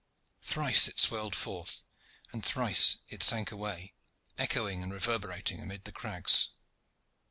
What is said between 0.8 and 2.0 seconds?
it swelled forth